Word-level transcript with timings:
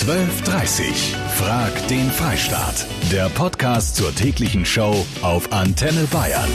12.30 0.00 1.14
Frag 1.36 1.88
den 1.88 2.10
Freistaat. 2.10 2.86
Der 3.12 3.28
Podcast 3.28 3.96
zur 3.96 4.14
täglichen 4.14 4.64
Show 4.64 5.04
auf 5.20 5.52
Antenne 5.52 6.04
Bayern. 6.10 6.48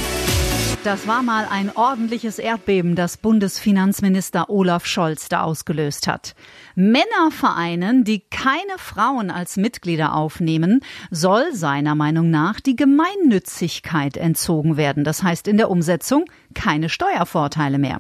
Das 0.84 1.08
war 1.08 1.22
mal 1.22 1.48
ein 1.50 1.72
ordentliches 1.76 2.40
Erdbeben, 2.40 2.96
das 2.96 3.18
Bundesfinanzminister 3.18 4.50
Olaf 4.50 4.88
Scholz 4.88 5.30
da 5.30 5.44
ausgelöst 5.44 6.08
hat. 6.08 6.34
Männervereinen, 6.74 8.04
die 8.04 8.24
keine 8.32 8.78
Frauen 8.78 9.30
als 9.30 9.58
Mitglieder 9.58 10.16
aufnehmen, 10.16 10.82
soll 11.12 11.54
seiner 11.54 11.94
Meinung 11.94 12.32
nach 12.32 12.60
die 12.60 12.76
Gemeinnützigkeit 12.76 14.18
entzogen 14.18 14.76
werden. 14.76 15.04
Das 15.04 15.22
heißt 15.22 15.48
in 15.48 15.58
der 15.58 15.70
Umsetzung 15.70 16.26
keine 16.56 16.90
Steuervorteile 16.90 17.78
mehr. 17.78 18.00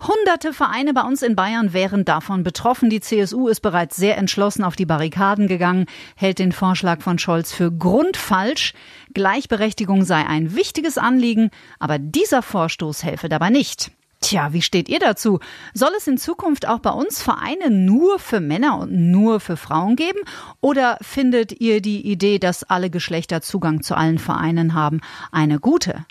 Hunderte 0.00 0.52
Vereine 0.52 0.94
bei 0.94 1.02
uns 1.02 1.22
in 1.22 1.34
Bayern 1.34 1.72
wären 1.72 2.04
davon 2.04 2.44
betroffen. 2.44 2.90
Die 2.90 3.00
CSU 3.00 3.48
ist 3.48 3.60
bereits 3.60 3.96
sehr 3.96 4.16
entschlossen 4.16 4.62
auf 4.62 4.76
die 4.76 4.86
Barrikaden 4.86 5.48
gegangen, 5.48 5.86
hält 6.14 6.38
den 6.38 6.52
Vorschlag 6.52 7.02
von 7.02 7.18
Scholz 7.18 7.52
für 7.52 7.72
grundfalsch. 7.72 8.74
Gleichberechtigung 9.14 10.04
sei 10.04 10.24
ein 10.26 10.54
wichtiges 10.54 10.98
Anliegen, 10.98 11.50
aber 11.80 11.98
dieser 11.98 12.42
Vorstoß 12.42 13.02
helfe 13.02 13.28
dabei 13.28 13.50
nicht. 13.50 13.90
Tja, 14.24 14.54
wie 14.54 14.62
steht 14.62 14.88
ihr 14.88 15.00
dazu? 15.00 15.38
Soll 15.74 15.90
es 15.98 16.06
in 16.06 16.16
Zukunft 16.16 16.66
auch 16.66 16.78
bei 16.78 16.88
uns 16.88 17.20
Vereine 17.20 17.70
nur 17.70 18.18
für 18.18 18.40
Männer 18.40 18.78
und 18.78 19.10
nur 19.10 19.38
für 19.38 19.58
Frauen 19.58 19.96
geben? 19.96 20.18
Oder 20.62 20.96
findet 21.02 21.60
ihr 21.60 21.82
die 21.82 22.06
Idee, 22.10 22.38
dass 22.38 22.64
alle 22.64 22.88
Geschlechter 22.88 23.42
Zugang 23.42 23.82
zu 23.82 23.94
allen 23.94 24.18
Vereinen 24.18 24.72
haben, 24.72 25.02
eine 25.30 25.60
gute? 25.60 26.06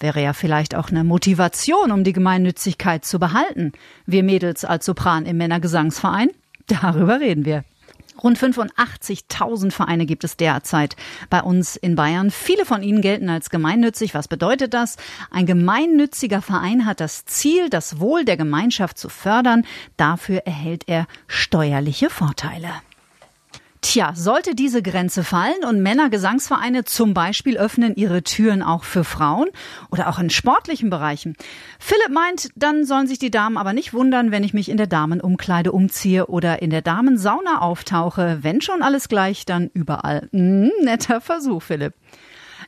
Wäre 0.00 0.22
ja 0.22 0.32
vielleicht 0.32 0.74
auch 0.74 0.88
eine 0.88 1.04
Motivation, 1.04 1.92
um 1.92 2.04
die 2.04 2.14
Gemeinnützigkeit 2.14 3.04
zu 3.04 3.18
behalten. 3.18 3.72
Wir 4.06 4.22
Mädels 4.22 4.64
als 4.64 4.86
Sopran 4.86 5.26
im 5.26 5.36
Männergesangsverein? 5.36 6.30
Darüber 6.66 7.20
reden 7.20 7.44
wir. 7.44 7.64
Rund 8.22 8.38
85.000 8.38 9.70
Vereine 9.70 10.06
gibt 10.06 10.24
es 10.24 10.36
derzeit 10.36 10.96
bei 11.30 11.42
uns 11.42 11.76
in 11.76 11.96
Bayern. 11.96 12.30
Viele 12.30 12.64
von 12.64 12.82
ihnen 12.82 13.00
gelten 13.02 13.30
als 13.30 13.50
gemeinnützig. 13.50 14.14
Was 14.14 14.28
bedeutet 14.28 14.74
das? 14.74 14.96
Ein 15.30 15.46
gemeinnütziger 15.46 16.42
Verein 16.42 16.86
hat 16.86 17.00
das 17.00 17.24
Ziel, 17.24 17.70
das 17.70 17.98
Wohl 17.98 18.24
der 18.24 18.36
Gemeinschaft 18.36 18.98
zu 18.98 19.08
fördern. 19.08 19.64
Dafür 19.96 20.40
erhält 20.44 20.84
er 20.86 21.06
steuerliche 21.28 22.10
Vorteile. 22.10 22.70
Tja, 23.82 24.12
sollte 24.14 24.54
diese 24.54 24.82
Grenze 24.82 25.24
fallen 25.24 25.64
und 25.66 25.80
Männergesangsvereine 25.80 26.84
zum 26.84 27.14
Beispiel 27.14 27.56
öffnen 27.56 27.96
ihre 27.96 28.22
Türen 28.22 28.62
auch 28.62 28.84
für 28.84 29.04
Frauen 29.04 29.48
oder 29.90 30.10
auch 30.10 30.18
in 30.18 30.28
sportlichen 30.28 30.90
Bereichen. 30.90 31.34
Philipp 31.78 32.10
meint, 32.10 32.50
dann 32.56 32.84
sollen 32.84 33.06
sich 33.06 33.18
die 33.18 33.30
Damen 33.30 33.56
aber 33.56 33.72
nicht 33.72 33.94
wundern, 33.94 34.32
wenn 34.32 34.44
ich 34.44 34.52
mich 34.52 34.68
in 34.68 34.76
der 34.76 34.86
Damenumkleide 34.86 35.72
umziehe 35.72 36.26
oder 36.26 36.60
in 36.60 36.68
der 36.68 36.82
Damensauna 36.82 37.62
auftauche. 37.62 38.38
Wenn 38.42 38.60
schon 38.60 38.82
alles 38.82 39.08
gleich, 39.08 39.46
dann 39.46 39.70
überall. 39.72 40.28
Hm, 40.32 40.70
netter 40.82 41.22
Versuch, 41.22 41.62
Philipp. 41.62 41.94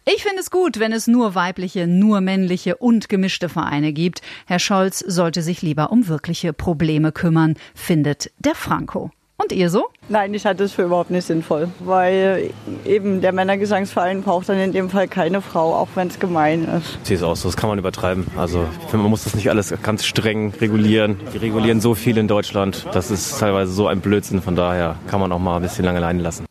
Ich 0.06 0.22
finde 0.22 0.40
es 0.40 0.50
gut, 0.50 0.80
wenn 0.80 0.92
es 0.92 1.06
nur 1.06 1.34
weibliche, 1.34 1.86
nur 1.86 2.22
männliche 2.22 2.76
und 2.76 3.10
gemischte 3.10 3.50
Vereine 3.50 3.92
gibt. 3.92 4.22
Herr 4.46 4.58
Scholz 4.58 4.98
sollte 4.98 5.42
sich 5.42 5.60
lieber 5.60 5.92
um 5.92 6.08
wirkliche 6.08 6.54
Probleme 6.54 7.12
kümmern, 7.12 7.54
findet 7.74 8.32
der 8.38 8.54
Franco. 8.54 9.10
Und 9.42 9.50
ihr 9.50 9.70
so? 9.70 9.88
Nein, 10.08 10.32
ich 10.34 10.46
halte 10.46 10.62
es 10.62 10.72
für 10.72 10.82
überhaupt 10.82 11.10
nicht 11.10 11.26
sinnvoll, 11.26 11.68
weil 11.80 12.50
eben 12.84 13.20
der 13.20 13.32
Männergesangsverein 13.32 14.22
braucht 14.22 14.48
dann 14.48 14.58
in 14.58 14.72
dem 14.72 14.88
Fall 14.88 15.08
keine 15.08 15.40
Frau, 15.40 15.74
auch 15.74 15.88
wenn 15.96 16.06
es 16.08 16.20
gemein 16.20 16.64
ist. 16.64 16.98
Ich 17.02 17.08
sehe 17.08 17.16
es 17.16 17.22
aus, 17.24 17.42
das 17.42 17.56
kann 17.56 17.68
man 17.68 17.78
übertreiben. 17.78 18.26
Also 18.36 18.66
ich 18.80 18.90
finde, 18.90 18.98
man 18.98 19.10
muss 19.10 19.24
das 19.24 19.34
nicht 19.34 19.50
alles 19.50 19.74
ganz 19.82 20.04
streng 20.04 20.52
regulieren. 20.60 21.18
Die 21.34 21.38
regulieren 21.38 21.80
so 21.80 21.94
viel 21.94 22.18
in 22.18 22.28
Deutschland, 22.28 22.86
das 22.92 23.10
ist 23.10 23.40
teilweise 23.40 23.72
so 23.72 23.88
ein 23.88 24.00
Blödsinn, 24.00 24.42
von 24.42 24.54
daher 24.54 24.96
kann 25.08 25.18
man 25.18 25.32
auch 25.32 25.40
mal 25.40 25.56
ein 25.56 25.62
bisschen 25.62 25.84
lange 25.84 25.98
alleine 25.98 26.22
lassen. 26.22 26.44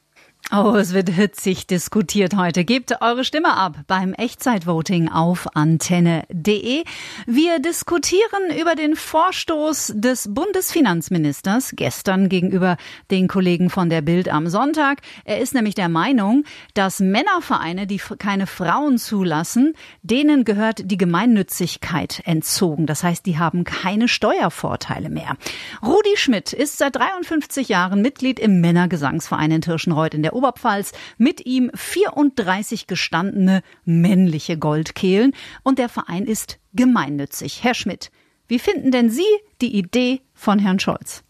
Oh, 0.53 0.75
es 0.75 0.93
wird 0.93 1.07
hitzig 1.07 1.65
diskutiert 1.65 2.35
heute. 2.35 2.65
Gebt 2.65 3.01
eure 3.01 3.23
Stimme 3.23 3.55
ab 3.55 3.77
beim 3.87 4.13
Echtzeitvoting 4.13 5.07
auf 5.07 5.47
antenne.de. 5.55 6.83
Wir 7.25 7.59
diskutieren 7.59 8.51
über 8.59 8.75
den 8.75 8.97
Vorstoß 8.97 9.93
des 9.95 10.33
Bundesfinanzministers 10.33 11.71
gestern 11.77 12.27
gegenüber 12.27 12.75
den 13.11 13.29
Kollegen 13.29 13.69
von 13.69 13.89
der 13.89 14.01
Bild 14.01 14.27
am 14.27 14.49
Sonntag. 14.49 14.99
Er 15.23 15.39
ist 15.39 15.53
nämlich 15.53 15.75
der 15.75 15.87
Meinung, 15.87 16.43
dass 16.73 16.99
Männervereine, 16.99 17.87
die 17.87 18.01
keine 18.19 18.45
Frauen 18.45 18.97
zulassen, 18.97 19.71
denen 20.03 20.43
gehört 20.43 20.91
die 20.91 20.97
Gemeinnützigkeit 20.97 22.23
entzogen. 22.25 22.87
Das 22.87 23.03
heißt, 23.03 23.25
die 23.25 23.39
haben 23.39 23.63
keine 23.63 24.09
Steuervorteile 24.09 25.09
mehr. 25.09 25.37
Rudi 25.81 26.17
Schmidt 26.17 26.51
ist 26.51 26.77
seit 26.77 26.97
53 26.97 27.69
Jahren 27.69 28.01
Mitglied 28.01 28.37
im 28.37 28.59
Männergesangsverein 28.59 29.51
in 29.51 29.61
Tirschenreuth 29.61 30.13
in 30.13 30.23
der 30.23 30.40
Oberpfalz, 30.41 30.91
mit 31.19 31.45
ihm 31.45 31.69
34 31.75 32.87
gestandene 32.87 33.61
männliche 33.85 34.57
Goldkehlen 34.57 35.33
und 35.61 35.77
der 35.77 35.87
Verein 35.87 36.25
ist 36.25 36.59
gemeinnützig. 36.73 37.63
Herr 37.63 37.75
Schmidt, 37.75 38.09
wie 38.47 38.57
finden 38.57 38.91
denn 38.91 39.11
Sie 39.11 39.21
die 39.61 39.75
Idee 39.77 40.21
von 40.33 40.57
Herrn 40.57 40.79
Scholz? 40.79 41.23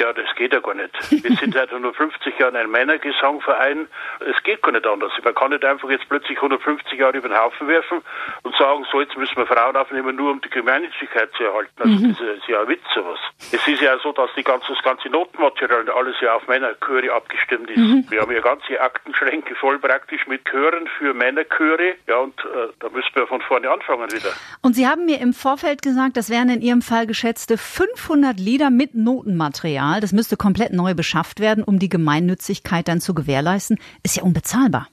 Ja, 0.00 0.14
das 0.14 0.34
geht 0.34 0.54
ja 0.54 0.60
gar 0.60 0.72
nicht. 0.72 0.90
Wir 1.10 1.36
sind 1.36 1.52
seit 1.52 1.68
150 1.68 2.38
Jahren 2.38 2.56
ein 2.56 2.70
Männergesangverein. 2.70 3.86
Es 4.20 4.42
geht 4.44 4.62
gar 4.62 4.72
nicht 4.72 4.86
anders. 4.86 5.12
Man 5.22 5.34
kann 5.34 5.50
nicht 5.50 5.62
einfach 5.62 5.90
jetzt 5.90 6.08
plötzlich 6.08 6.38
150 6.38 6.98
Jahre 6.98 7.18
über 7.18 7.28
den 7.28 7.36
Haufen 7.36 7.68
werfen 7.68 8.00
und 8.42 8.56
sagen, 8.56 8.86
so 8.90 9.02
jetzt 9.02 9.14
müssen 9.18 9.36
wir 9.36 9.44
Frauen 9.44 9.76
aufnehmen, 9.76 10.16
nur 10.16 10.30
um 10.30 10.40
die 10.40 10.48
Gemeinnützigkeit 10.48 11.30
zu 11.36 11.44
erhalten. 11.44 11.74
Also 11.76 11.92
mhm. 11.92 12.16
das 12.16 12.38
ist 12.38 12.48
ja 12.48 12.62
ein 12.62 12.68
Witz 12.68 12.80
sowas. 12.94 13.18
Es 13.52 13.68
ist 13.68 13.82
ja 13.82 13.98
so, 13.98 14.12
dass 14.12 14.30
die 14.34 14.42
ganze, 14.42 14.72
das 14.72 14.82
ganze 14.82 15.10
Notenmaterial 15.10 15.90
alles 15.90 16.16
ja 16.22 16.34
auf 16.34 16.48
Männerchöre 16.48 17.12
abgestimmt 17.12 17.68
ist. 17.68 17.76
Mhm. 17.76 18.06
Wir 18.08 18.22
haben 18.22 18.32
ja 18.32 18.40
ganze 18.40 18.80
Aktenschränke 18.80 19.54
voll 19.56 19.78
praktisch 19.78 20.26
mit 20.26 20.46
Chören 20.46 20.88
für 20.96 21.12
Männerchöre. 21.12 21.96
Ja, 22.06 22.16
und 22.20 22.40
äh, 22.40 22.72
da 22.78 22.88
müssen 22.88 23.14
wir 23.14 23.26
von 23.26 23.42
vorne 23.42 23.70
anfangen 23.70 24.10
wieder. 24.10 24.32
Und 24.62 24.72
Sie 24.72 24.88
haben 24.88 25.04
mir 25.04 25.20
im 25.20 25.34
Vorfeld 25.34 25.82
gesagt, 25.82 26.16
das 26.16 26.30
wären 26.30 26.48
in 26.48 26.62
Ihrem 26.62 26.80
Fall 26.80 27.06
geschätzte 27.06 27.58
500 27.58 28.40
Lieder 28.40 28.70
mit 28.70 28.94
Notenmaterial. 28.94 29.89
Personal, 29.90 30.00
das 30.00 30.12
müsste 30.12 30.36
komplett 30.36 30.72
neu 30.72 30.94
beschafft 30.94 31.40
werden, 31.40 31.64
um 31.64 31.78
die 31.80 31.88
Gemeinnützigkeit 31.88 32.86
dann 32.86 33.00
zu 33.00 33.12
gewährleisten, 33.12 33.78
ist 34.04 34.16
ja 34.16 34.22
unbezahlbar. 34.22 34.88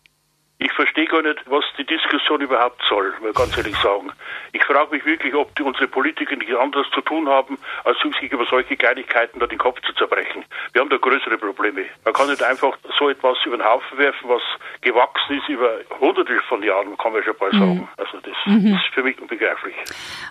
Ich 0.59 0.71
verstehe 0.71 1.05
gar 1.05 1.21
nicht, 1.21 1.39
was 1.45 1.63
die 1.77 1.85
Diskussion 1.85 2.41
überhaupt 2.41 2.81
soll, 2.89 3.13
will 3.21 3.33
ganz 3.33 3.55
ehrlich 3.57 3.75
sagen. 3.77 4.11
Ich 4.53 4.63
frage 4.63 4.89
mich 4.89 5.05
wirklich, 5.05 5.35
ob 5.35 5.55
die, 5.55 5.61
unsere 5.61 5.87
Politiker 5.87 6.35
nichts 6.35 6.55
anderes 6.55 6.87
zu 6.95 7.01
tun 7.01 7.29
haben, 7.29 7.59
als 7.83 7.97
sich 7.99 8.31
über 8.31 8.45
solche 8.49 8.75
Kleinigkeiten 8.75 9.39
da 9.39 9.45
den 9.45 9.59
Kopf 9.59 9.79
zu 9.81 9.93
zerbrechen. 9.93 10.43
Wir 10.73 10.81
haben 10.81 10.89
da 10.89 10.97
größere 10.97 11.37
Probleme. 11.37 11.85
Man 12.03 12.13
kann 12.13 12.29
nicht 12.29 12.41
einfach 12.41 12.75
so 12.97 13.07
etwas 13.07 13.37
über 13.45 13.57
den 13.57 13.65
Haufen 13.65 13.99
werfen, 13.99 14.29
was 14.29 14.41
gewachsen 14.81 15.37
ist 15.37 15.47
über 15.47 15.77
hunderte 15.99 16.39
von 16.49 16.63
Jahren, 16.63 16.97
kann 16.97 17.13
man 17.13 17.23
schon 17.23 17.35
mal 17.39 17.51
sagen. 17.51 17.75
Mhm. 17.75 17.87
Also 17.97 18.19
das 18.19 18.35
mhm. 18.45 18.73
ist 18.73 18.93
für 18.95 19.03
mich 19.03 19.19
unbegreiflich. 19.21 19.75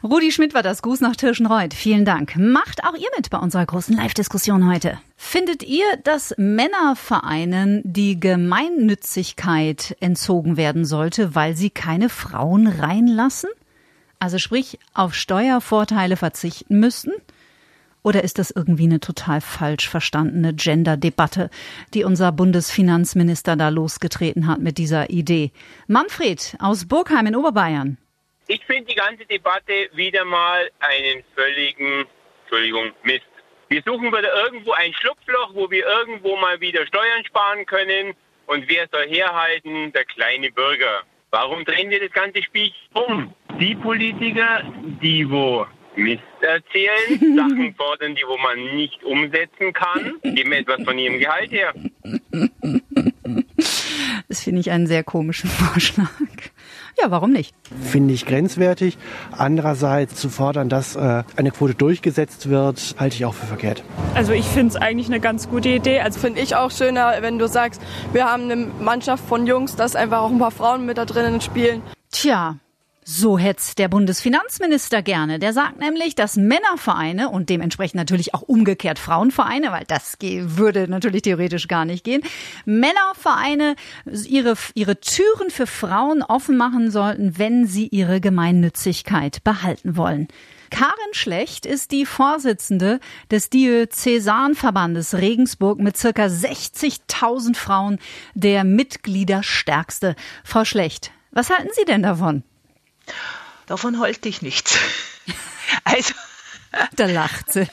Rudi 0.02 0.32
Schmidt 0.32 0.54
war 0.54 0.62
das. 0.62 0.82
Gruß 0.82 1.02
nach 1.02 1.14
Tirschenreuth. 1.14 1.74
Vielen 1.74 2.04
Dank. 2.04 2.36
Macht 2.36 2.82
auch 2.82 2.94
ihr 2.94 3.08
mit 3.16 3.30
bei 3.30 3.38
unserer 3.38 3.64
großen 3.64 3.96
Live-Diskussion 3.96 4.68
heute. 4.72 4.98
Findet 5.16 5.62
ihr, 5.62 5.96
dass 6.04 6.34
Männervereinen 6.36 7.80
die 7.84 8.20
Gemeinnützigkeit 8.20 9.96
entzogen 10.00 10.56
werden 10.56 10.84
sollte, 10.84 11.34
weil 11.34 11.56
sie 11.56 11.70
keine 11.70 12.08
Frauen 12.08 12.66
reinlassen? 12.66 13.50
Also 14.18 14.38
sprich, 14.38 14.78
auf 14.94 15.14
Steuervorteile 15.14 16.16
verzichten 16.16 16.78
müssten? 16.78 17.12
Oder 18.02 18.22
ist 18.22 18.38
das 18.38 18.52
irgendwie 18.52 18.84
eine 18.84 19.00
total 19.00 19.40
falsch 19.40 19.88
verstandene 19.88 20.54
Gender-Debatte, 20.54 21.50
die 21.92 22.04
unser 22.04 22.30
Bundesfinanzminister 22.30 23.56
da 23.56 23.68
losgetreten 23.68 24.46
hat 24.46 24.60
mit 24.60 24.78
dieser 24.78 25.10
Idee? 25.10 25.50
Manfred 25.88 26.56
aus 26.60 26.86
Burgheim 26.86 27.26
in 27.26 27.34
Oberbayern. 27.34 27.98
Ich 28.46 28.64
finde 28.64 28.84
die 28.84 28.94
ganze 28.94 29.26
Debatte 29.26 29.88
wieder 29.94 30.24
mal 30.24 30.70
einen 30.78 31.24
völligen, 31.34 32.04
Entschuldigung, 32.42 32.92
Mist. 33.02 33.24
Wir 33.68 33.82
suchen 33.84 34.06
wieder 34.06 34.44
irgendwo 34.44 34.72
ein 34.72 34.92
Schlupfloch, 34.94 35.54
wo 35.54 35.70
wir 35.70 35.84
irgendwo 35.84 36.36
mal 36.36 36.60
wieder 36.60 36.86
Steuern 36.86 37.24
sparen 37.24 37.66
können. 37.66 38.14
Und 38.46 38.68
wer 38.68 38.86
soll 38.92 39.08
herhalten? 39.08 39.92
Der 39.92 40.04
kleine 40.04 40.52
Bürger. 40.52 41.02
Warum 41.30 41.64
drehen 41.64 41.90
wir 41.90 42.00
das 42.00 42.12
ganze 42.12 42.42
Spiel 42.42 42.70
um? 42.94 43.34
Die 43.58 43.74
Politiker, 43.74 44.62
die 45.02 45.28
wo 45.28 45.66
Mist 45.96 46.22
erzählen, 46.40 47.36
Sachen 47.36 47.74
fordern, 47.74 48.14
die 48.14 48.22
wo 48.26 48.36
man 48.36 48.76
nicht 48.76 49.02
umsetzen 49.02 49.72
kann, 49.72 50.14
geben 50.22 50.52
etwas 50.52 50.82
von 50.84 50.96
ihrem 50.98 51.18
Gehalt 51.18 51.50
her. 51.50 51.74
Das 54.28 54.44
finde 54.44 54.60
ich 54.60 54.70
einen 54.70 54.86
sehr 54.86 55.02
komischen 55.02 55.50
Vorschlag. 55.50 56.10
Ja, 56.98 57.10
warum 57.10 57.30
nicht? 57.30 57.54
Finde 57.82 58.14
ich 58.14 58.24
grenzwertig. 58.24 58.96
Andererseits 59.30 60.16
zu 60.16 60.30
fordern, 60.30 60.68
dass 60.68 60.96
äh, 60.96 61.24
eine 61.36 61.50
Quote 61.50 61.74
durchgesetzt 61.74 62.48
wird, 62.48 62.94
halte 62.98 63.16
ich 63.16 63.24
auch 63.26 63.34
für 63.34 63.46
verkehrt. 63.46 63.82
Also 64.14 64.32
ich 64.32 64.46
finde 64.46 64.68
es 64.68 64.76
eigentlich 64.76 65.08
eine 65.08 65.20
ganz 65.20 65.48
gute 65.48 65.68
Idee. 65.68 66.00
Also 66.00 66.18
finde 66.18 66.40
ich 66.40 66.56
auch 66.56 66.70
schöner, 66.70 67.12
wenn 67.20 67.38
du 67.38 67.48
sagst, 67.48 67.82
wir 68.12 68.24
haben 68.24 68.44
eine 68.44 68.56
Mannschaft 68.56 69.24
von 69.24 69.46
Jungs, 69.46 69.76
dass 69.76 69.94
einfach 69.94 70.20
auch 70.20 70.30
ein 70.30 70.38
paar 70.38 70.50
Frauen 70.50 70.86
mit 70.86 70.96
da 70.96 71.04
drinnen 71.04 71.40
spielen. 71.40 71.82
Tja, 72.10 72.56
So 73.08 73.38
hätte 73.38 73.76
der 73.78 73.86
Bundesfinanzminister 73.86 75.00
gerne. 75.00 75.38
Der 75.38 75.52
sagt 75.52 75.78
nämlich, 75.78 76.16
dass 76.16 76.34
Männervereine 76.34 77.30
und 77.30 77.50
dementsprechend 77.50 77.94
natürlich 77.94 78.34
auch 78.34 78.42
umgekehrt 78.42 78.98
Frauenvereine, 78.98 79.70
weil 79.70 79.84
das 79.86 80.16
würde 80.20 80.88
natürlich 80.88 81.22
theoretisch 81.22 81.68
gar 81.68 81.84
nicht 81.84 82.02
gehen, 82.02 82.22
Männervereine 82.64 83.76
ihre, 84.26 84.54
ihre 84.74 84.98
Türen 84.98 85.50
für 85.50 85.68
Frauen 85.68 86.24
offen 86.24 86.56
machen 86.56 86.90
sollten, 86.90 87.38
wenn 87.38 87.64
sie 87.64 87.86
ihre 87.86 88.20
Gemeinnützigkeit 88.20 89.44
behalten 89.44 89.96
wollen. 89.96 90.26
Karin 90.70 91.12
Schlecht 91.12 91.64
ist 91.64 91.92
die 91.92 92.06
Vorsitzende 92.06 92.98
des 93.30 93.50
Diözesanverbandes 93.50 95.14
Regensburg 95.14 95.78
mit 95.78 95.96
circa 95.96 96.24
60.000 96.24 97.54
Frauen, 97.54 98.00
der 98.34 98.64
Mitgliederstärkste. 98.64 100.16
Frau 100.42 100.64
Schlecht, 100.64 101.12
was 101.30 101.50
halten 101.50 101.70
Sie 101.72 101.84
denn 101.84 102.02
davon? 102.02 102.42
Davon 103.66 104.00
halte 104.00 104.28
ich 104.28 104.42
nichts. 104.42 104.78
Also 105.82 106.14
da 106.94 107.06
lacht 107.06 107.52
sie. 107.52 107.66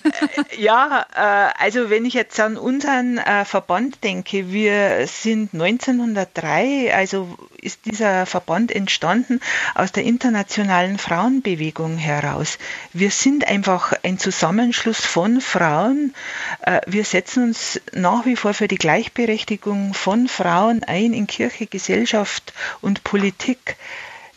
Ja, 0.57 1.05
äh, 1.15 1.63
also 1.63 1.89
wenn 1.89 2.05
ich 2.05 2.13
jetzt 2.13 2.39
an 2.39 2.57
unseren 2.57 3.17
äh, 3.17 3.45
Verband 3.45 4.03
denke, 4.03 4.51
wir 4.51 5.05
sind 5.07 5.53
1903, 5.53 6.93
also 6.93 7.37
ist 7.61 7.85
dieser 7.85 8.25
Verband 8.25 8.71
entstanden 8.71 9.39
aus 9.75 9.91
der 9.91 10.03
internationalen 10.03 10.97
Frauenbewegung 10.97 11.97
heraus. 11.97 12.57
Wir 12.93 13.11
sind 13.11 13.47
einfach 13.47 13.93
ein 14.03 14.19
Zusammenschluss 14.19 15.05
von 15.05 15.41
Frauen. 15.41 16.13
Äh, 16.61 16.81
wir 16.87 17.03
setzen 17.03 17.43
uns 17.43 17.81
nach 17.93 18.25
wie 18.25 18.35
vor 18.35 18.53
für 18.53 18.67
die 18.67 18.77
Gleichberechtigung 18.77 19.93
von 19.93 20.27
Frauen 20.27 20.83
ein 20.83 21.13
in 21.13 21.27
Kirche, 21.27 21.67
Gesellschaft 21.67 22.53
und 22.81 23.03
Politik 23.03 23.77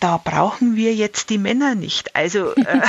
da 0.06 0.18
brauchen 0.18 0.76
wir 0.76 0.94
jetzt 0.94 1.30
die 1.30 1.38
Männer 1.38 1.74
nicht. 1.74 2.14
Also, 2.14 2.54
äh 2.54 2.62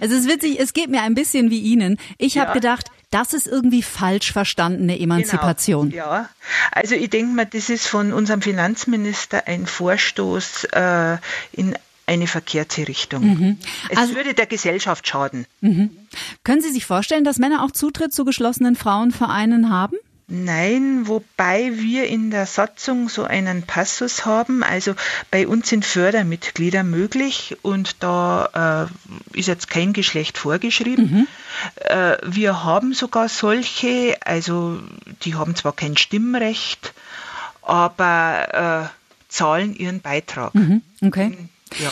also 0.00 0.14
es 0.14 0.24
ist 0.24 0.28
witzig, 0.28 0.58
es 0.58 0.72
geht 0.72 0.88
mir 0.88 1.02
ein 1.02 1.14
bisschen 1.14 1.50
wie 1.50 1.60
Ihnen. 1.60 1.98
Ich 2.16 2.36
ja. 2.36 2.42
habe 2.42 2.54
gedacht, 2.54 2.90
das 3.10 3.34
ist 3.34 3.46
irgendwie 3.46 3.82
falsch 3.82 4.32
verstandene 4.32 4.98
Emanzipation. 4.98 5.90
Genau, 5.90 6.06
ja, 6.06 6.28
also 6.72 6.94
ich 6.94 7.10
denke 7.10 7.34
mal, 7.34 7.44
das 7.44 7.68
ist 7.68 7.86
von 7.86 8.14
unserem 8.14 8.40
Finanzminister 8.40 9.46
ein 9.46 9.66
Vorstoß 9.66 10.64
äh, 10.72 11.18
in 11.52 11.76
eine 12.06 12.26
verkehrte 12.26 12.88
Richtung. 12.88 13.22
Mhm. 13.22 13.58
Es 13.90 13.98
also, 13.98 14.14
würde 14.14 14.32
der 14.32 14.46
Gesellschaft 14.46 15.06
schaden. 15.06 15.44
Mhm. 15.60 15.90
Können 16.44 16.62
Sie 16.62 16.72
sich 16.72 16.86
vorstellen, 16.86 17.24
dass 17.24 17.38
Männer 17.38 17.62
auch 17.62 17.72
Zutritt 17.72 18.14
zu 18.14 18.24
geschlossenen 18.24 18.74
Frauenvereinen 18.74 19.68
haben? 19.68 19.96
Nein, 20.32 21.08
wobei 21.08 21.72
wir 21.74 22.06
in 22.06 22.30
der 22.30 22.46
Satzung 22.46 23.08
so 23.08 23.24
einen 23.24 23.64
Passus 23.64 24.24
haben. 24.24 24.62
Also 24.62 24.94
bei 25.32 25.48
uns 25.48 25.68
sind 25.68 25.84
Fördermitglieder 25.84 26.84
möglich 26.84 27.56
und 27.62 27.96
da 28.04 28.88
äh, 29.34 29.36
ist 29.38 29.48
jetzt 29.48 29.68
kein 29.68 29.92
Geschlecht 29.92 30.38
vorgeschrieben. 30.38 31.10
Mhm. 31.10 31.26
Äh, 31.84 32.16
wir 32.24 32.62
haben 32.62 32.94
sogar 32.94 33.28
solche, 33.28 34.18
also 34.24 34.78
die 35.22 35.34
haben 35.34 35.56
zwar 35.56 35.74
kein 35.74 35.96
Stimmrecht, 35.96 36.94
aber 37.62 38.88
äh, 38.88 39.32
zahlen 39.32 39.74
ihren 39.74 40.00
Beitrag. 40.00 40.54
Mhm. 40.54 40.82
Okay. 41.02 41.36
Ja. 41.78 41.90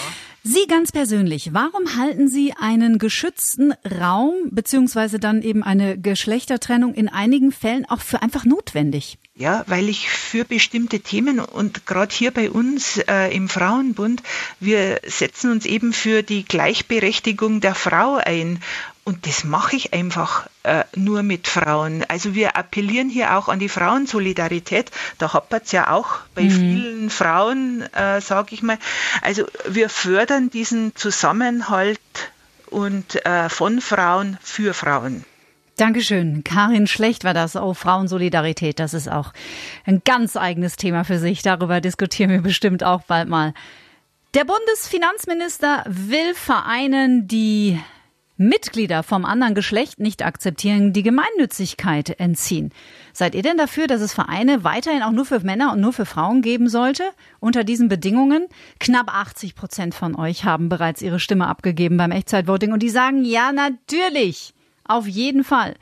Sie 0.51 0.67
ganz 0.67 0.93
persönlich, 0.93 1.51
warum 1.53 1.99
halten 1.99 2.27
Sie 2.27 2.55
einen 2.59 2.99
geschützten 2.99 3.75
Raum 4.01 4.33
beziehungsweise 4.51 5.19
dann 5.19 5.43
eben 5.43 5.63
eine 5.63 5.99
Geschlechtertrennung 5.99 6.95
in 6.95 7.11
einigen 7.11 7.53
Fällen 7.53 7.85
auch 7.85 8.01
für 8.01 8.23
einfach 8.23 8.47
notwendig? 8.47 9.19
Ja, 9.35 9.65
weil 9.67 9.91
ich 9.91 10.09
für 10.09 10.47
bestimmte 10.47 11.01
Themen 11.01 11.39
und 11.39 11.85
gerade 11.85 12.15
hier 12.15 12.31
bei 12.31 12.51
uns 12.51 12.97
äh, 12.97 13.29
im 13.37 13.51
Frauenbund, 13.51 14.23
wir 14.59 15.01
setzen 15.07 15.51
uns 15.51 15.67
eben 15.67 15.93
für 15.93 16.23
die 16.23 16.47
Gleichberechtigung 16.47 17.61
der 17.61 17.75
Frau 17.75 18.17
ein. 18.17 18.63
Und 19.09 19.27
das 19.27 19.43
mache 19.43 19.75
ich 19.75 19.95
einfach 19.95 20.51
äh, 20.65 20.85
nur 20.95 21.23
mit 21.23 21.49
Frauen. 21.49 22.05
Also 22.09 22.35
wir 22.35 22.59
appellieren 22.59 23.09
hier 23.09 23.39
auch 23.39 23.49
an 23.49 23.59
die 23.59 23.71
Frauensolidarität. 23.71 24.91
Da 25.17 25.33
hapert 25.33 25.65
es 25.65 25.73
ja 25.73 25.91
auch 25.91 26.19
bei 26.35 26.43
mhm. 26.43 26.51
vielen 26.51 27.09
Frauen, 27.09 27.89
äh, 27.95 28.21
sage 28.21 28.49
ich 28.51 28.63
mal. 28.63 28.77
Also 29.23 29.47
wir 29.67 29.89
fördern 29.89 30.51
diesen 30.51 30.95
Zusammenhalt 30.95 31.99
und 32.67 33.25
äh, 33.25 33.49
von 33.49 33.81
Frauen 33.81 34.37
für 34.43 34.75
Frauen. 34.75 35.25
Dankeschön. 35.79 36.45
Karin 36.45 36.87
Schlecht 36.87 37.25
war 37.25 37.33
das. 37.33 37.57
Oh, 37.57 37.73
Frauensolidarität, 37.73 38.79
das 38.79 38.93
ist 38.93 39.11
auch 39.11 39.33
ein 39.87 40.03
ganz 40.05 40.37
eigenes 40.37 40.77
Thema 40.77 41.05
für 41.05 41.19
sich. 41.19 41.41
Darüber 41.41 41.81
diskutieren 41.81 42.29
wir 42.29 42.43
bestimmt 42.43 42.85
auch 42.85 43.05
bald 43.05 43.31
mal. 43.31 43.55
Der 44.35 44.45
Bundesfinanzminister 44.45 45.85
will 45.87 46.35
Vereinen, 46.35 47.27
die 47.27 47.81
Mitglieder 48.39 49.03
vom 49.03 49.25
anderen 49.25 49.55
Geschlecht 49.55 49.99
nicht 49.99 50.25
akzeptieren, 50.25 50.93
die 50.93 51.03
Gemeinnützigkeit 51.03 52.19
entziehen. 52.21 52.71
Seid 53.13 53.35
ihr 53.35 53.43
denn 53.43 53.59
dafür, 53.59 53.89
dass 53.89 54.01
es 54.01 54.15
Vereine 54.15 54.65
weiterhin 54.65 55.03
auch 55.03 55.11
nur 55.11 55.27
für 55.27 55.41
Männer 55.41 55.73
und 55.73 55.81
nur 55.81 55.93
für 55.93 56.07
Frauen 56.07 56.41
geben 56.41 56.69
sollte? 56.69 57.03
Unter 57.41 57.65
diesen 57.65 57.89
Bedingungen? 57.89 58.47
Knapp 58.79 59.13
80 59.13 59.55
Prozent 59.57 59.95
von 59.95 60.15
euch 60.15 60.45
haben 60.45 60.69
bereits 60.69 61.03
ihre 61.03 61.19
Stimme 61.19 61.49
abgegeben 61.49 61.97
beim 61.97 62.13
Echtzeitvoting 62.13 62.73
und 62.73 62.83
die 62.83 62.91
sagen, 62.91 63.25
ja, 63.25 63.53
natürlich. 63.53 64.55
Auf 64.91 65.07
jeden 65.07 65.45
Fall. 65.45 65.75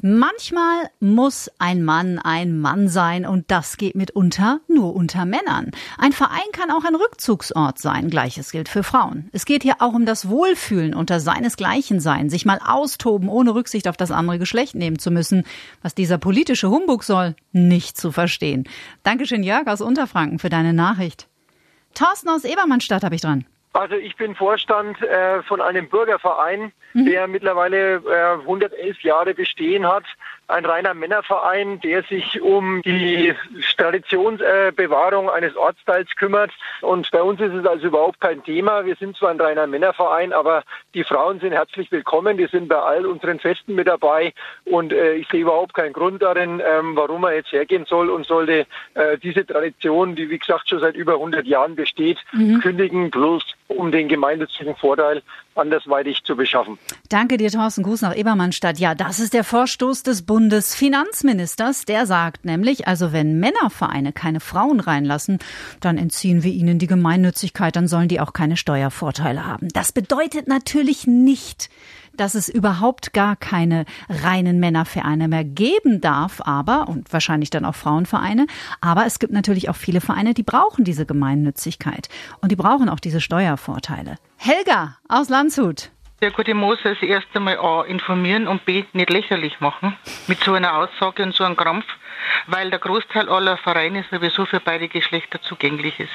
Manchmal 0.00 0.88
muss 0.98 1.50
ein 1.58 1.84
Mann 1.84 2.18
ein 2.18 2.58
Mann 2.58 2.88
sein 2.88 3.26
und 3.26 3.50
das 3.50 3.76
geht 3.76 3.94
mitunter 3.94 4.60
nur 4.68 4.96
unter 4.96 5.26
Männern. 5.26 5.70
Ein 5.98 6.12
Verein 6.12 6.50
kann 6.52 6.70
auch 6.70 6.84
ein 6.84 6.94
Rückzugsort 6.94 7.78
sein. 7.78 8.08
Gleiches 8.08 8.52
gilt 8.52 8.70
für 8.70 8.82
Frauen. 8.82 9.28
Es 9.32 9.44
geht 9.44 9.62
hier 9.62 9.76
auch 9.80 9.92
um 9.92 10.06
das 10.06 10.30
Wohlfühlen 10.30 10.94
unter 10.94 11.20
seinesgleichen 11.20 12.00
sein, 12.00 12.30
sich 12.30 12.46
mal 12.46 12.58
austoben, 12.64 13.28
ohne 13.28 13.54
Rücksicht 13.54 13.86
auf 13.86 13.98
das 13.98 14.10
andere 14.10 14.38
Geschlecht 14.38 14.74
nehmen 14.74 14.98
zu 14.98 15.10
müssen. 15.10 15.44
Was 15.82 15.94
dieser 15.94 16.16
politische 16.16 16.70
Humbug 16.70 17.04
soll, 17.04 17.36
nicht 17.52 17.98
zu 17.98 18.12
verstehen. 18.12 18.64
Dankeschön, 19.02 19.42
Jörg 19.42 19.66
aus 19.66 19.82
Unterfranken, 19.82 20.38
für 20.38 20.48
deine 20.48 20.72
Nachricht. 20.72 21.28
Thorsten 21.92 22.30
aus 22.30 22.44
Ebermannstadt 22.44 23.04
habe 23.04 23.14
ich 23.14 23.20
dran. 23.20 23.44
Also 23.74 23.96
ich 23.96 24.14
bin 24.14 24.36
Vorstand 24.36 25.02
äh, 25.02 25.42
von 25.42 25.60
einem 25.60 25.88
Bürgerverein, 25.88 26.70
mhm. 26.92 27.06
der 27.06 27.26
mittlerweile 27.26 27.96
äh, 27.96 28.40
111 28.40 29.02
Jahre 29.02 29.34
bestehen 29.34 29.86
hat 29.86 30.04
ein 30.48 30.64
reiner 30.64 30.94
Männerverein, 30.94 31.80
der 31.80 32.02
sich 32.02 32.40
um 32.40 32.82
die 32.82 33.34
Traditionsbewahrung 33.76 35.30
eines 35.30 35.56
Ortsteils 35.56 36.08
kümmert. 36.16 36.50
Und 36.82 37.10
bei 37.10 37.22
uns 37.22 37.40
ist 37.40 37.54
es 37.54 37.66
also 37.66 37.86
überhaupt 37.86 38.20
kein 38.20 38.42
Thema. 38.44 38.84
Wir 38.84 38.96
sind 38.96 39.16
zwar 39.16 39.30
ein 39.30 39.40
reiner 39.40 39.66
Männerverein, 39.66 40.32
aber 40.32 40.64
die 40.92 41.04
Frauen 41.04 41.40
sind 41.40 41.52
herzlich 41.52 41.90
willkommen. 41.90 42.36
Die 42.36 42.46
sind 42.46 42.68
bei 42.68 42.78
all 42.78 43.06
unseren 43.06 43.38
Festen 43.38 43.74
mit 43.74 43.88
dabei. 43.88 44.34
Und 44.64 44.92
äh, 44.92 45.14
ich 45.14 45.28
sehe 45.28 45.40
überhaupt 45.40 45.74
keinen 45.74 45.94
Grund 45.94 46.22
darin, 46.22 46.60
ähm, 46.64 46.94
warum 46.94 47.22
man 47.22 47.34
jetzt 47.34 47.52
hergehen 47.52 47.86
soll 47.86 48.10
und 48.10 48.26
sollte 48.26 48.66
äh, 48.94 49.18
diese 49.18 49.46
Tradition, 49.46 50.14
die 50.14 50.28
wie 50.28 50.38
gesagt 50.38 50.68
schon 50.68 50.80
seit 50.80 50.94
über 50.94 51.14
100 51.14 51.46
Jahren 51.46 51.74
besteht, 51.74 52.18
mhm. 52.32 52.60
kündigen, 52.60 53.10
bloß 53.10 53.53
um 53.68 53.90
den 53.90 54.08
gemeinnützigen 54.08 54.76
Vorteil 54.76 55.22
andersweitig 55.54 56.22
zu 56.24 56.36
beschaffen. 56.36 56.78
Danke 57.08 57.36
dir, 57.36 57.50
Thorsten. 57.50 57.82
Gruß 57.82 58.02
nach 58.02 58.16
Ebermannstadt. 58.16 58.78
Ja, 58.78 58.94
das 58.94 59.20
ist 59.20 59.34
der 59.34 59.44
Vorstoß 59.44 60.02
des 60.02 60.26
Bundesfinanzministers. 60.26 61.84
Der 61.84 62.06
sagt 62.06 62.44
nämlich, 62.44 62.86
also 62.88 63.12
wenn 63.12 63.38
Männervereine 63.38 64.12
keine 64.12 64.40
Frauen 64.40 64.80
reinlassen, 64.80 65.38
dann 65.80 65.98
entziehen 65.98 66.42
wir 66.42 66.52
ihnen 66.52 66.78
die 66.78 66.86
Gemeinnützigkeit, 66.86 67.76
dann 67.76 67.88
sollen 67.88 68.08
die 68.08 68.20
auch 68.20 68.32
keine 68.32 68.56
Steuervorteile 68.56 69.46
haben. 69.46 69.68
Das 69.72 69.92
bedeutet 69.92 70.48
natürlich 70.48 71.06
nicht, 71.06 71.70
dass 72.16 72.34
es 72.34 72.48
überhaupt 72.48 73.12
gar 73.12 73.36
keine 73.36 73.84
reinen 74.08 74.60
Männervereine 74.60 75.28
mehr 75.28 75.44
geben 75.44 76.00
darf, 76.00 76.40
aber, 76.44 76.88
und 76.88 77.12
wahrscheinlich 77.12 77.50
dann 77.50 77.64
auch 77.64 77.74
Frauenvereine, 77.74 78.46
aber 78.80 79.06
es 79.06 79.18
gibt 79.18 79.32
natürlich 79.32 79.68
auch 79.68 79.76
viele 79.76 80.00
Vereine, 80.00 80.34
die 80.34 80.42
brauchen 80.42 80.84
diese 80.84 81.06
Gemeinnützigkeit 81.06 82.08
und 82.40 82.52
die 82.52 82.56
brauchen 82.56 82.88
auch 82.88 83.00
diese 83.00 83.20
Steuervorteile. 83.20 84.16
Helga 84.36 84.96
aus 85.08 85.28
Landshut. 85.28 85.90
Der 86.24 86.30
gute 86.30 86.54
Mose 86.54 86.80
das 86.84 87.02
erste 87.02 87.38
Mal 87.38 87.58
A, 87.58 87.82
informieren 87.82 88.48
und 88.48 88.64
B, 88.64 88.84
nicht 88.94 89.10
lächerlich 89.10 89.60
machen 89.60 89.94
mit 90.26 90.42
so 90.42 90.54
einer 90.54 90.74
Aussage 90.78 91.22
und 91.22 91.34
so 91.34 91.44
einem 91.44 91.54
Krampf, 91.54 91.84
weil 92.46 92.70
der 92.70 92.78
Großteil 92.78 93.28
aller 93.28 93.58
Vereine 93.58 94.06
sowieso 94.10 94.46
für 94.46 94.58
beide 94.58 94.88
Geschlechter 94.88 95.42
zugänglich 95.42 96.00
ist. 96.00 96.14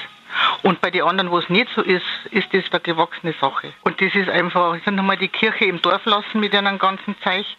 Und 0.64 0.82
bei 0.82 0.90
den 0.90 1.04
anderen, 1.04 1.30
wo 1.30 1.38
es 1.38 1.48
nicht 1.48 1.68
so 1.76 1.84
ist, 1.84 2.02
ist 2.32 2.52
das 2.52 2.64
eine 2.72 2.80
gewachsene 2.80 3.36
Sache. 3.40 3.72
Und 3.84 4.02
das 4.02 4.16
ist 4.16 4.30
einfach, 4.30 4.74
ich 4.74 4.84
sag 4.84 4.96
nochmal, 4.96 5.18
die 5.18 5.28
Kirche 5.28 5.66
im 5.66 5.80
Dorf 5.80 6.04
lassen 6.06 6.40
mit 6.40 6.56
einem 6.56 6.80
ganzen 6.80 7.16
Zeich 7.24 7.56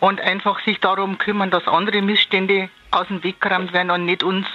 und 0.00 0.20
einfach 0.20 0.58
sich 0.64 0.80
darum 0.80 1.18
kümmern, 1.18 1.52
dass 1.52 1.68
andere 1.68 2.02
Missstände 2.02 2.68
aus 2.90 3.06
dem 3.06 3.22
Weg 3.22 3.40
geräumt 3.40 3.72
werden 3.72 3.92
und 3.92 4.06
nicht 4.06 4.24
uns 4.24 4.48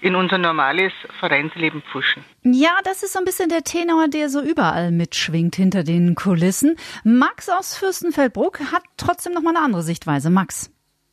in 0.00 0.14
unser 0.14 0.38
normales 0.38 0.92
Vereinsleben 1.18 1.82
pfuschen. 1.82 2.24
Ja, 2.42 2.78
das 2.84 3.02
ist 3.02 3.12
so 3.12 3.18
ein 3.18 3.24
bisschen 3.24 3.48
der 3.48 3.62
Tenor, 3.62 4.08
der 4.08 4.28
so 4.28 4.40
überall 4.40 4.90
mitschwingt 4.90 5.56
hinter 5.56 5.84
den 5.84 6.14
Kulissen. 6.14 6.76
Max 7.04 7.48
aus 7.48 7.76
Fürstenfeldbruck 7.76 8.60
hat 8.72 8.82
trotzdem 8.96 9.32
noch 9.32 9.42
mal 9.42 9.56
eine 9.56 9.64
andere 9.64 9.82
Sichtweise. 9.82 10.30
Max. 10.30 10.70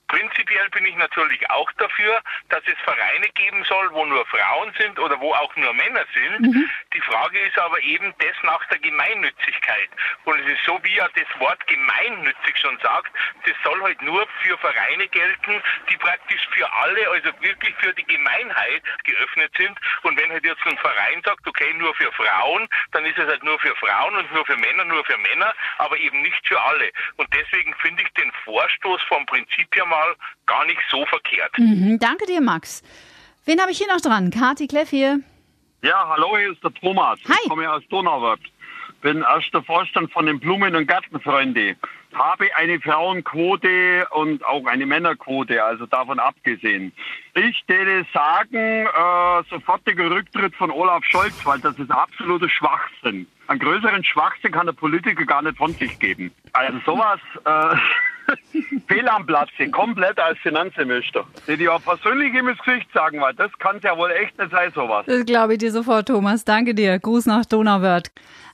Prinzipiell 0.08 0.70
bin 0.70 0.86
ich 0.86 0.96
natürlich 0.96 1.50
auch 1.50 1.70
dafür, 1.74 2.22
dass 2.48 2.62
es 2.66 2.80
Vereine 2.86 3.28
geben 3.36 3.64
soll, 3.68 3.90
wo 3.92 4.06
nur 4.06 4.26
Frauen 4.28 4.72
sind 4.80 4.98
oder 5.00 5.20
wo 5.20 5.34
auch 5.34 5.54
nur 5.58 5.74
Männer 5.74 6.06
sind. 6.14 6.48
Mhm. 6.48 6.70
Die 6.98 7.02
Frage 7.02 7.38
ist 7.40 7.60
aber 7.60 7.80
eben 7.84 8.12
das 8.18 8.34
nach 8.42 8.66
der 8.70 8.80
Gemeinnützigkeit. 8.80 9.90
Und 10.26 10.40
es 10.40 10.54
ist 10.54 10.66
so, 10.66 10.80
wie 10.82 10.96
ja 10.96 11.08
das 11.14 11.40
Wort 11.40 11.60
gemeinnützig 11.68 12.58
schon 12.58 12.76
sagt, 12.82 13.14
das 13.46 13.54
soll 13.64 13.80
halt 13.84 14.02
nur 14.02 14.26
für 14.42 14.58
Vereine 14.58 15.08
gelten, 15.08 15.62
die 15.92 15.98
praktisch 15.98 16.42
für 16.50 16.66
alle, 16.74 17.08
also 17.12 17.30
wirklich 17.42 17.76
für 17.78 17.94
die 17.94 18.04
Gemeinheit 18.06 18.82
geöffnet 19.04 19.52
sind. 19.56 19.78
Und 20.02 20.20
wenn 20.20 20.32
halt 20.32 20.44
jetzt 20.44 20.66
ein 20.66 20.78
Verein 20.80 21.22
sagt, 21.24 21.46
okay, 21.46 21.72
nur 21.76 21.94
für 21.94 22.12
Frauen, 22.14 22.68
dann 22.94 23.06
ist 23.06 23.20
es 23.20 23.28
halt 23.28 23.44
nur 23.44 23.60
für 23.60 23.76
Frauen 23.76 24.16
und 24.16 24.34
nur 24.34 24.46
für 24.48 24.58
Männer, 24.58 24.86
nur 24.86 25.06
für 25.06 25.20
Männer, 25.20 25.54
aber 25.78 26.00
eben 26.00 26.20
nicht 26.24 26.48
für 26.48 26.60
alle. 26.60 26.92
Und 27.18 27.28
deswegen 27.32 27.76
finde 27.76 28.02
ich 28.02 28.10
den 28.14 28.32
Vorstoß 28.44 29.04
vom 29.04 29.24
Prinzip 29.28 29.68
her 29.76 29.86
mal 29.86 30.16
gar 30.48 30.66
nicht 30.66 30.82
so 30.90 31.06
verkehrt. 31.06 31.60
Mhm, 31.60 32.00
danke 32.00 32.26
dir, 32.26 32.42
Max. 32.42 32.82
Wen 33.46 33.62
habe 33.62 33.70
ich 33.70 33.78
hier 33.78 33.88
noch 33.88 34.02
dran? 34.02 34.32
Kati 34.32 34.66
Kleff 34.66 34.90
hier. 34.90 35.20
Ja, 35.84 36.08
hallo, 36.10 36.36
hier 36.38 36.52
ist 36.52 36.64
der 36.64 36.74
Thomas. 36.74 37.20
Hi. 37.28 37.36
Ich 37.44 37.50
komme 37.50 37.72
aus 37.72 37.84
Donauwörth. 37.90 38.42
Bin 39.02 39.22
erster 39.22 39.62
Vorstand 39.62 40.12
von 40.12 40.26
den 40.26 40.40
Blumen- 40.40 40.76
und 40.76 40.88
Gartenfreunde. 40.88 41.76
Habe 42.16 42.48
eine 42.56 42.80
Frauenquote 42.80 44.08
und 44.10 44.44
auch 44.44 44.66
eine 44.66 44.88
Männerquote, 44.88 45.64
also 45.64 45.86
davon 45.86 46.18
abgesehen. 46.18 46.92
Ich 47.36 47.64
würde 47.68 48.08
sagen, 48.12 48.88
äh, 48.88 49.44
sofortiger 49.52 50.10
Rücktritt 50.10 50.56
von 50.56 50.72
Olaf 50.72 51.04
Scholz, 51.04 51.46
weil 51.46 51.60
das 51.60 51.78
ist 51.78 51.92
absoluter 51.92 52.50
Schwachsinn. 52.50 53.28
Einen 53.46 53.60
größeren 53.60 54.04
Schwachsinn 54.04 54.52
kann 54.52 54.66
der 54.66 54.74
Politiker 54.74 55.26
gar 55.26 55.44
nicht 55.44 55.58
von 55.58 55.74
sich 55.74 56.00
geben. 56.00 56.34
Also 56.54 56.80
sowas... 56.86 57.20
Äh, 57.46 57.78
Fehl 58.88 59.08
am 59.08 59.26
Platze, 59.26 59.70
komplett 59.70 60.20
als 60.20 60.38
Finanzminister. 60.40 61.26
Die 61.48 61.70
auch 61.70 61.82
persönlich 61.82 62.34
ihm 62.34 62.48
ins 62.48 62.60
Gesicht 62.60 62.88
sagen, 62.94 63.22
weil 63.22 63.34
das 63.34 63.52
kann 63.60 63.80
ja 63.84 63.98
wohl 63.98 64.12
echt 64.12 64.38
nicht 64.38 64.52
sein, 64.52 64.72
sowas. 64.74 65.06
Das 65.06 65.26
glaube 65.26 65.54
ich 65.54 65.60
dir 65.60 65.72
sofort, 65.72 66.08
Thomas. 66.08 66.46
Danke 66.46 66.74
dir. 66.74 67.00
Gruß 67.00 67.26
nach 67.26 67.46
Donauwörth. 67.46 68.12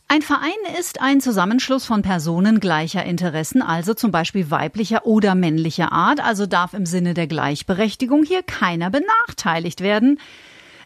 Ein 0.08 0.22
Verein 0.22 0.51
ist 0.80 1.01
ein 1.01 1.22
Zusammenschluss 1.22 1.86
von 1.86 2.01
Personen 2.01 2.60
gleicher 2.60 3.03
Interessen, 3.03 3.62
also 3.62 3.94
zum 3.94 4.12
Beispiel 4.12 4.51
weiblicher 4.51 5.06
oder 5.06 5.34
männlicher 5.34 5.92
Art, 5.92 6.24
also 6.24 6.46
darf 6.46 6.74
im 6.74 6.86
Sinne 6.86 7.13
der 7.13 7.25
Gleichberechtigung 7.25 8.24
hier 8.24 8.44
keiner 8.44 8.92
benachteiligt 8.92 9.82
werden. 9.82 10.20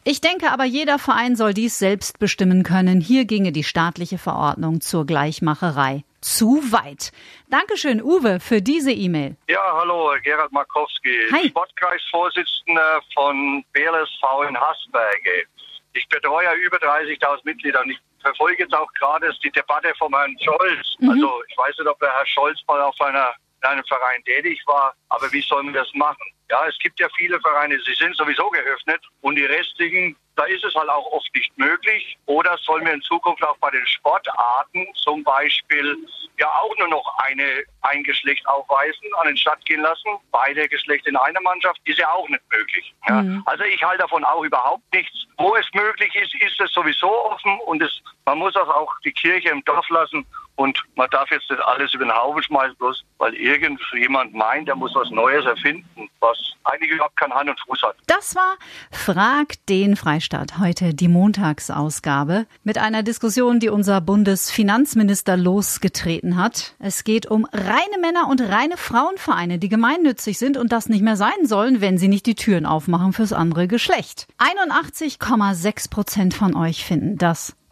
Ich 0.06 0.22
denke 0.22 0.52
aber, 0.52 0.64
jeder 0.64 1.00
Verein 1.00 1.36
soll 1.36 1.54
dies 1.54 1.78
selbst 1.80 2.20
bestimmen 2.20 2.64
können. 2.64 3.02
Hier 3.02 3.26
ginge 3.26 3.52
die 3.52 3.66
staatliche 3.66 4.18
Verordnung 4.18 4.80
zur 4.80 5.06
Gleichmacherei 5.06 6.04
zu 6.22 6.72
weit. 6.72 7.12
Dankeschön, 7.50 8.02
Uwe, 8.02 8.40
für 8.40 8.62
diese 8.62 8.92
E-Mail. 8.92 9.36
Ja, 9.48 9.62
hallo, 9.74 10.14
Gerhard 10.24 10.52
Markowski, 10.52 11.16
Hi. 11.32 11.50
Sportkreisvorsitzender 11.50 13.02
von 13.14 13.64
BLSV 13.74 14.50
in 14.50 14.60
Hasberge. 14.60 15.46
Ich 15.94 16.08
betreue 16.10 16.54
über 16.56 16.78
30.000 16.78 17.40
Mitglieder 17.44 17.82
und 17.82 17.92
ich 17.92 18.00
verfolge 18.22 18.64
jetzt 18.64 18.74
auch 18.74 18.92
gerade 18.94 19.32
die 19.44 19.52
Debatte 19.52 19.94
vom 19.98 20.14
Herrn 20.14 20.36
Scholz. 20.44 20.96
Mhm. 21.00 21.10
Also 21.12 21.44
ich 21.48 21.58
weiß 21.58 21.78
nicht, 21.78 21.88
ob 21.88 22.00
der 22.00 22.14
Herr 22.14 22.26
Scholz 22.26 22.60
mal 22.68 22.82
auf 22.82 23.00
einer, 23.02 23.34
in 23.68 23.80
einem 23.80 23.86
Verein 23.86 24.24
tätig 24.24 24.62
war, 24.66 24.94
aber 25.10 25.32
wie 25.32 25.42
sollen 25.42 25.74
wir 25.74 25.82
das 25.82 25.94
machen? 25.94 26.24
Ja, 26.50 26.66
es 26.68 26.78
gibt 26.80 27.00
ja 27.00 27.08
viele 27.18 27.40
Vereine, 27.42 27.78
sie 27.86 27.94
sind 27.94 28.16
sowieso 28.16 28.50
geöffnet 28.50 29.02
und 29.22 29.36
die 29.36 29.46
restlichen, 29.46 30.16
da 30.38 30.44
ist 30.46 30.64
es 30.64 30.74
halt 30.76 30.90
auch 30.90 31.06
oft 31.12 31.28
nicht 31.36 31.58
möglich. 31.58 32.18
Oder 32.26 32.58
sollen 32.60 32.86
wir 32.86 32.94
in 32.94 33.02
Zukunft 33.02 33.44
auch 33.44 33.58
bei 33.58 33.70
den 33.72 33.86
Sportarten 33.86 34.88
zum 34.96 35.24
Beispiel 35.24 35.98
ja 36.40 36.48
auch 36.48 36.78
nur 36.78 36.88
noch 36.88 37.18
eine, 37.18 37.64
ein 37.82 38.04
Geschlecht 38.04 38.48
aufweisen, 38.48 39.10
an 39.20 39.28
den 39.28 39.38
Start 39.38 39.66
gehen 39.66 39.82
lassen? 39.82 40.10
Beide 40.32 40.70
Geschlechter 40.70 41.10
in 41.10 41.18
einer 41.18 41.42
Mannschaft 41.42 41.82
ist 41.84 41.98
ja 41.98 42.10
auch 42.12 42.30
nicht 42.30 42.44
möglich. 42.52 42.94
Ja. 43.10 43.24
Mhm. 43.24 43.44
Also 43.46 43.64
ich 43.66 43.84
halte 43.84 44.04
davon 44.04 44.24
auch 44.24 44.44
überhaupt 44.44 44.84
nichts. 44.94 45.26
Wo 45.38 45.56
es 45.56 45.66
möglich 45.74 46.16
ist, 46.16 46.34
ist 46.36 46.62
es 46.62 46.72
sowieso 46.72 47.10
offen 47.26 47.60
und 47.66 47.82
es, 47.82 48.02
man 48.28 48.40
muss 48.40 48.54
das 48.54 48.68
auch 48.68 48.94
die 49.06 49.14
Kirche 49.14 49.50
im 49.50 49.64
Dorf 49.64 49.90
lassen 49.90 50.26
und 50.58 50.84
man 50.96 51.10
darf 51.12 51.32
jetzt 51.32 51.50
das 51.50 51.60
alles 51.62 51.94
über 51.94 52.04
den 52.04 52.14
Haufen 52.14 52.44
schmeißen, 52.44 52.76
bloß 52.76 53.06
weil 53.20 53.34
irgendjemand 53.34 54.34
meint, 54.34 54.68
er 54.68 54.76
muss 54.76 54.94
was 54.96 55.10
Neues 55.12 55.46
erfinden, 55.46 56.10
was 56.20 56.38
eigentlich 56.66 56.92
überhaupt 56.92 57.16
keinen 57.16 57.34
Hand 57.34 57.50
und 57.50 57.60
Fuß 57.62 57.84
hat. 57.84 57.96
Das 58.08 58.36
war 58.36 58.58
Frag 58.92 59.66
den 59.70 59.96
Freistaat. 59.96 60.58
Heute 60.60 60.94
die 60.94 61.08
Montagsausgabe 61.08 62.48
mit 62.66 62.78
einer 62.78 63.02
Diskussion, 63.02 63.62
die 63.62 63.70
unser 63.70 64.02
Bundesfinanzminister 64.02 65.38
losgetreten 65.38 66.36
hat. 66.36 66.76
Es 66.80 67.06
geht 67.06 67.28
um 67.28 67.46
reine 67.54 67.98
Männer 68.02 68.28
und 68.28 68.42
reine 68.42 68.76
Frauenvereine, 68.76 69.58
die 69.58 69.70
gemeinnützig 69.70 70.38
sind 70.38 70.58
und 70.58 70.74
das 70.74 70.90
nicht 70.90 71.02
mehr 71.02 71.16
sein 71.16 71.46
sollen, 71.46 71.80
wenn 71.80 71.98
sie 71.98 72.10
nicht 72.10 72.26
die 72.26 72.36
Türen 72.36 72.66
aufmachen 72.66 73.14
fürs 73.14 73.32
andere 73.32 73.70
Geschlecht. 73.70 74.28
81,6 74.40 75.90
Prozent 75.90 76.34
von 76.34 76.58
euch 76.58 76.84
finden 76.84 77.18
das 77.18 77.56